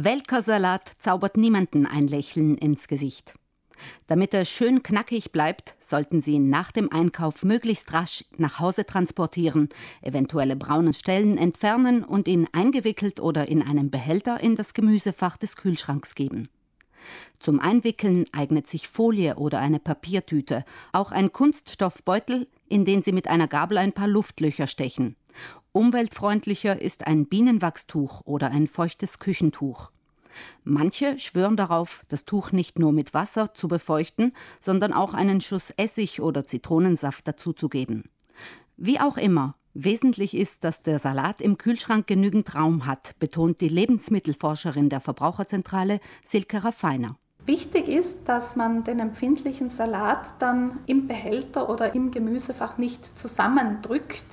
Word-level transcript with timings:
Welker 0.00 0.44
Salat 0.44 0.92
zaubert 0.98 1.36
niemanden 1.36 1.84
ein 1.84 2.06
Lächeln 2.06 2.56
ins 2.56 2.86
Gesicht. 2.86 3.34
Damit 4.06 4.32
er 4.32 4.44
schön 4.44 4.84
knackig 4.84 5.32
bleibt, 5.32 5.74
sollten 5.80 6.20
Sie 6.20 6.34
ihn 6.34 6.48
nach 6.50 6.70
dem 6.70 6.92
Einkauf 6.92 7.42
möglichst 7.42 7.92
rasch 7.92 8.24
nach 8.36 8.60
Hause 8.60 8.86
transportieren, 8.86 9.70
eventuelle 10.00 10.54
braune 10.54 10.94
Stellen 10.94 11.36
entfernen 11.36 12.04
und 12.04 12.28
ihn 12.28 12.46
eingewickelt 12.52 13.18
oder 13.18 13.48
in 13.48 13.60
einem 13.60 13.90
Behälter 13.90 14.38
in 14.38 14.54
das 14.54 14.72
Gemüsefach 14.72 15.36
des 15.36 15.56
Kühlschranks 15.56 16.14
geben. 16.14 16.48
Zum 17.40 17.58
Einwickeln 17.58 18.26
eignet 18.30 18.68
sich 18.68 18.86
Folie 18.86 19.34
oder 19.34 19.58
eine 19.58 19.80
Papiertüte, 19.80 20.64
auch 20.92 21.10
ein 21.10 21.32
Kunststoffbeutel, 21.32 22.46
in 22.68 22.84
den 22.84 23.02
Sie 23.02 23.12
mit 23.12 23.26
einer 23.26 23.48
Gabel 23.48 23.78
ein 23.78 23.92
paar 23.92 24.06
Luftlöcher 24.06 24.68
stechen. 24.68 25.16
Umweltfreundlicher 25.72 26.80
ist 26.80 27.06
ein 27.06 27.26
Bienenwachstuch 27.26 28.22
oder 28.24 28.50
ein 28.50 28.66
feuchtes 28.66 29.18
Küchentuch. 29.18 29.90
Manche 30.64 31.18
schwören 31.18 31.56
darauf, 31.56 32.02
das 32.08 32.24
Tuch 32.24 32.52
nicht 32.52 32.78
nur 32.78 32.92
mit 32.92 33.14
Wasser 33.14 33.54
zu 33.54 33.68
befeuchten, 33.68 34.32
sondern 34.60 34.92
auch 34.92 35.14
einen 35.14 35.40
Schuss 35.40 35.72
Essig 35.76 36.20
oder 36.20 36.44
Zitronensaft 36.44 37.26
dazuzugeben. 37.26 38.04
Wie 38.76 39.00
auch 39.00 39.16
immer, 39.16 39.56
wesentlich 39.74 40.34
ist, 40.34 40.64
dass 40.64 40.82
der 40.82 40.98
Salat 40.98 41.40
im 41.40 41.58
Kühlschrank 41.58 42.06
genügend 42.06 42.54
Raum 42.54 42.86
hat, 42.86 43.18
betont 43.18 43.60
die 43.60 43.68
Lebensmittelforscherin 43.68 44.88
der 44.88 45.00
Verbraucherzentrale 45.00 46.00
Silke 46.24 46.64
Raffiner. 46.64 47.16
Wichtig 47.48 47.88
ist, 47.88 48.28
dass 48.28 48.56
man 48.56 48.84
den 48.84 49.00
empfindlichen 49.00 49.70
Salat 49.70 50.34
dann 50.38 50.80
im 50.84 51.06
Behälter 51.06 51.70
oder 51.70 51.94
im 51.94 52.10
Gemüsefach 52.10 52.76
nicht 52.76 53.18
zusammendrückt, 53.18 54.27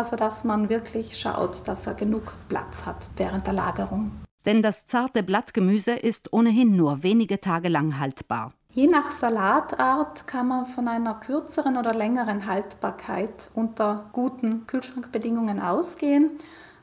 also 0.00 0.16
dass 0.16 0.44
man 0.44 0.70
wirklich 0.70 1.18
schaut, 1.18 1.68
dass 1.68 1.86
er 1.86 1.92
genug 1.92 2.32
Platz 2.48 2.86
hat 2.86 3.10
während 3.18 3.46
der 3.46 3.52
Lagerung. 3.52 4.12
Denn 4.46 4.62
das 4.62 4.86
zarte 4.86 5.22
Blattgemüse 5.22 5.92
ist 5.92 6.32
ohnehin 6.32 6.74
nur 6.74 7.02
wenige 7.02 7.38
Tage 7.38 7.68
lang 7.68 8.00
haltbar. 8.00 8.54
Je 8.72 8.86
nach 8.86 9.12
Salatart 9.12 10.26
kann 10.26 10.48
man 10.48 10.64
von 10.64 10.88
einer 10.88 11.16
kürzeren 11.16 11.76
oder 11.76 11.92
längeren 11.92 12.46
Haltbarkeit 12.46 13.50
unter 13.52 14.08
guten 14.14 14.66
Kühlschrankbedingungen 14.66 15.60
ausgehen. 15.60 16.30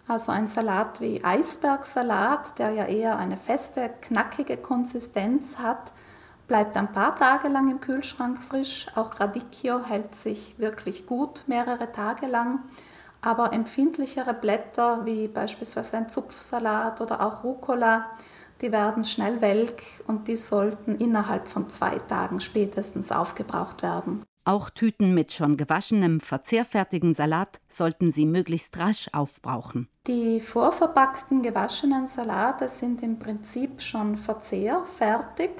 Also 0.07 0.31
ein 0.31 0.45
Salat 0.45 1.01
wie 1.01 1.23
Eisbergsalat, 1.23 2.59
der 2.59 2.69
ja 2.69 2.85
eher 2.85 3.17
eine 3.17 3.35
feste, 3.35 3.89
knackige 3.99 4.57
Konsistenz 4.57 5.57
hat, 5.57 5.91
bleibt 6.47 6.77
ein 6.77 6.91
paar 6.91 7.15
Tage 7.15 7.47
lang 7.47 7.71
im 7.71 7.81
Kühlschrank 7.81 8.37
frisch. 8.43 8.85
Auch 8.93 9.19
Radicchio 9.19 9.83
hält 9.83 10.13
sich 10.13 10.59
wirklich 10.59 11.07
gut 11.07 11.45
mehrere 11.47 11.91
Tage 11.91 12.27
lang. 12.27 12.59
Aber 13.21 13.53
empfindlichere 13.53 14.33
Blätter 14.33 15.05
wie 15.05 15.27
beispielsweise 15.27 15.97
ein 15.97 16.09
Zupfsalat 16.09 17.01
oder 17.01 17.25
auch 17.25 17.43
Rucola, 17.43 18.05
die 18.61 18.71
werden 18.71 19.03
schnell 19.03 19.41
welk 19.41 19.83
und 20.07 20.27
die 20.27 20.35
sollten 20.35 20.95
innerhalb 20.95 21.47
von 21.47 21.69
zwei 21.69 21.97
Tagen 21.97 22.39
spätestens 22.39 23.11
aufgebraucht 23.11 23.83
werden. 23.83 24.23
Auch 24.45 24.69
Tüten 24.69 25.13
mit 25.13 25.33
schon 25.33 25.57
gewaschenem, 25.57 26.21
verzehrfertigen 26.21 27.13
Salat 27.13 27.59
sollten 27.67 28.13
Sie 28.13 28.25
möglichst 28.25 28.79
rasch 28.79 29.09
aufbrauchen. 29.11 29.89
Die 30.07 30.39
vorverpackten 30.39 31.41
gewaschenen 31.41 32.07
Salate 32.07 32.69
sind 32.69 33.03
im 33.03 33.19
Prinzip 33.19 33.81
schon 33.81 34.17
verzehrfertig. 34.17 35.51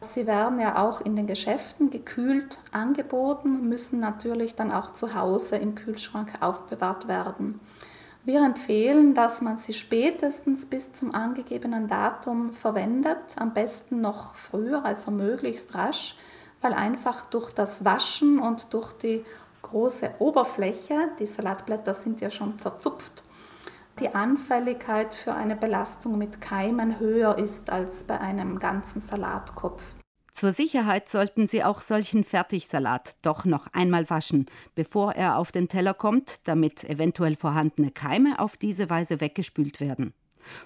Sie 0.00 0.26
werden 0.26 0.60
ja 0.60 0.82
auch 0.82 1.00
in 1.00 1.16
den 1.16 1.26
Geschäften 1.26 1.90
gekühlt 1.90 2.60
angeboten, 2.70 3.68
müssen 3.68 3.98
natürlich 4.00 4.54
dann 4.54 4.72
auch 4.72 4.92
zu 4.92 5.14
Hause 5.14 5.56
im 5.56 5.74
Kühlschrank 5.74 6.34
aufbewahrt 6.40 7.08
werden. 7.08 7.60
Wir 8.24 8.44
empfehlen, 8.44 9.14
dass 9.14 9.40
man 9.40 9.56
sie 9.56 9.72
spätestens 9.72 10.66
bis 10.66 10.92
zum 10.92 11.14
angegebenen 11.14 11.88
Datum 11.88 12.52
verwendet, 12.52 13.18
am 13.36 13.54
besten 13.54 14.00
noch 14.00 14.34
früher, 14.34 14.84
also 14.84 15.10
möglichst 15.10 15.74
rasch, 15.74 16.14
weil 16.60 16.74
einfach 16.74 17.26
durch 17.26 17.52
das 17.52 17.84
Waschen 17.84 18.38
und 18.38 18.74
durch 18.74 18.92
die 18.92 19.24
große 19.62 20.10
Oberfläche, 20.18 21.08
die 21.18 21.26
Salatblätter 21.26 21.94
sind 21.94 22.20
ja 22.20 22.30
schon 22.30 22.58
zerzupft, 22.58 23.24
die 24.00 24.14
Anfälligkeit 24.14 25.14
für 25.14 25.34
eine 25.34 25.56
Belastung 25.56 26.18
mit 26.18 26.40
Keimen 26.40 26.98
höher 26.98 27.38
ist 27.38 27.70
als 27.70 28.04
bei 28.04 28.20
einem 28.20 28.58
ganzen 28.58 29.00
Salatkopf. 29.00 29.82
Zur 30.32 30.52
Sicherheit 30.52 31.08
sollten 31.08 31.48
Sie 31.48 31.64
auch 31.64 31.80
solchen 31.80 32.22
Fertigsalat 32.22 33.16
doch 33.22 33.44
noch 33.44 33.66
einmal 33.72 34.08
waschen, 34.08 34.46
bevor 34.76 35.14
er 35.14 35.36
auf 35.36 35.50
den 35.50 35.68
Teller 35.68 35.94
kommt, 35.94 36.38
damit 36.44 36.84
eventuell 36.84 37.34
vorhandene 37.34 37.90
Keime 37.90 38.38
auf 38.38 38.56
diese 38.56 38.88
Weise 38.88 39.20
weggespült 39.20 39.80
werden. 39.80 40.14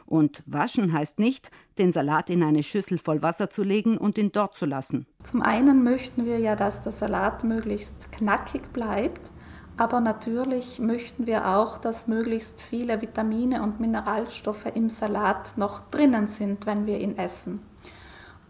Und 0.04 0.42
waschen 0.46 0.92
heißt 0.92 1.18
nicht, 1.18 1.50
den 1.78 1.90
Salat 1.90 2.28
in 2.28 2.42
eine 2.42 2.62
Schüssel 2.62 2.98
voll 2.98 3.22
Wasser 3.22 3.48
zu 3.48 3.62
legen 3.62 3.96
und 3.96 4.18
ihn 4.18 4.30
dort 4.30 4.54
zu 4.54 4.66
lassen. 4.66 5.06
Zum 5.22 5.40
einen 5.40 5.82
möchten 5.82 6.26
wir 6.26 6.38
ja, 6.38 6.54
dass 6.54 6.82
der 6.82 6.92
Salat 6.92 7.42
möglichst 7.42 8.12
knackig 8.12 8.74
bleibt. 8.74 9.31
Aber 9.76 10.00
natürlich 10.00 10.78
möchten 10.78 11.26
wir 11.26 11.48
auch, 11.56 11.78
dass 11.78 12.06
möglichst 12.06 12.62
viele 12.62 13.00
Vitamine 13.00 13.62
und 13.62 13.80
Mineralstoffe 13.80 14.66
im 14.74 14.90
Salat 14.90 15.54
noch 15.56 15.80
drinnen 15.90 16.26
sind, 16.26 16.66
wenn 16.66 16.86
wir 16.86 17.00
ihn 17.00 17.16
essen. 17.16 17.60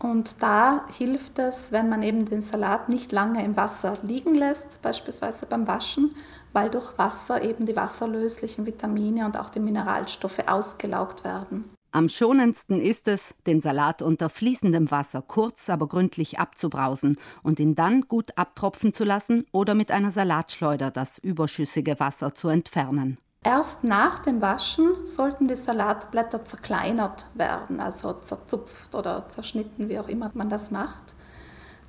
Und 0.03 0.43
da 0.43 0.84
hilft 0.88 1.38
es, 1.38 1.71
wenn 1.71 1.88
man 1.88 2.03
eben 2.03 2.25
den 2.27 2.41
Salat 2.41 2.88
nicht 2.88 3.12
lange 3.12 3.44
im 3.44 3.56
Wasser 3.56 3.99
liegen 4.03 4.34
lässt, 4.34 4.82
beispielsweise 4.82 5.47
beim 5.47 5.69
Waschen, 5.69 6.12
weil 6.53 6.71
durch 6.71 6.99
Wasser 6.99 7.43
eben 7.43 7.66
die 7.66 7.77
wasserlöslichen 7.77 8.66
Vitamine 8.66 9.25
und 9.25 9.38
auch 9.38 9.49
die 9.49 9.61
Mineralstoffe 9.61 10.41
ausgelaugt 10.49 11.22
werden. 11.22 11.71
Am 11.94 12.08
schonendsten 12.08 12.80
ist 12.80 13.06
es, 13.06 13.34
den 13.47 13.60
Salat 13.60 14.00
unter 14.00 14.30
fließendem 14.30 14.91
Wasser 14.91 15.20
kurz, 15.20 15.69
aber 15.69 15.86
gründlich 15.88 16.38
abzubrausen 16.38 17.19
und 17.42 17.60
ihn 17.60 17.75
dann 17.75 18.08
gut 18.08 18.30
abtropfen 18.38 18.94
zu 18.94 19.04
lassen 19.04 19.44
oder 19.53 19.75
mit 19.75 19.91
einer 19.91 20.10
Salatschleuder 20.10 20.91
das 20.91 21.19
überschüssige 21.19 22.00
Wasser 22.00 22.34
zu 22.34 22.48
entfernen. 22.48 23.19
Erst 23.44 23.84
nach 23.84 24.20
dem 24.20 24.41
Waschen 24.41 25.04
sollten 25.04 25.48
die 25.48 25.54
Salatblätter 25.54 26.47
zerkleinert 26.47 27.26
werden, 27.34 27.78
also 27.78 28.14
zerzupft 28.14 28.94
oder 28.94 29.28
zerschnitten, 29.28 29.91
wie 29.91 29.98
auch 29.98 30.08
immer 30.08 30.31
man 30.32 30.48
das 30.48 30.70
macht. 30.70 31.14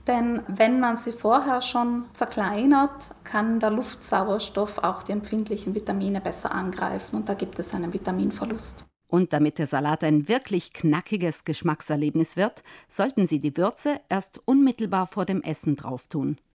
Denn 0.05 0.41
wenn 0.47 0.81
man 0.81 0.97
sie 0.97 1.13
vorher 1.13 1.61
schon 1.61 2.05
zerkleinert, 2.11 3.15
kann 3.23 3.61
der 3.61 3.71
Luftsauerstoff 3.71 4.79
auch 4.79 5.03
die 5.03 5.13
empfindlichen 5.13 5.75
Vitamine 5.75 6.19
besser 6.19 6.51
angreifen 6.51 7.15
und 7.15 7.29
da 7.29 7.35
gibt 7.35 7.57
es 7.57 7.73
einen 7.73 7.93
Vitaminverlust. 7.93 8.85
Und 9.13 9.31
damit 9.31 9.59
der 9.59 9.67
Salat 9.67 10.03
ein 10.03 10.27
wirklich 10.27 10.73
knackiges 10.73 11.43
Geschmackserlebnis 11.43 12.35
wird, 12.35 12.63
sollten 12.87 13.27
Sie 13.27 13.39
die 13.39 13.55
Würze 13.55 14.01
erst 14.09 14.41
unmittelbar 14.45 15.05
vor 15.05 15.25
dem 15.25 15.43
Essen 15.43 15.75
drauf 15.75 16.07
tun. 16.07 16.39